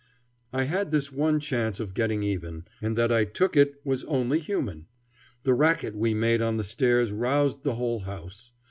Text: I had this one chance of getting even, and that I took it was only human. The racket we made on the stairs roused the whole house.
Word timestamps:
I 0.51 0.63
had 0.63 0.89
this 0.89 1.11
one 1.11 1.39
chance 1.39 1.79
of 1.79 1.93
getting 1.93 2.23
even, 2.23 2.65
and 2.81 2.95
that 2.95 3.11
I 3.11 3.23
took 3.23 3.55
it 3.55 3.75
was 3.85 4.03
only 4.05 4.39
human. 4.39 4.87
The 5.43 5.53
racket 5.53 5.95
we 5.95 6.15
made 6.15 6.41
on 6.41 6.57
the 6.57 6.63
stairs 6.63 7.11
roused 7.11 7.61
the 7.63 7.75
whole 7.75 7.99
house. 7.99 8.51